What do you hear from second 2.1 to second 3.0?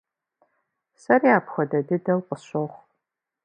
къысщохъу.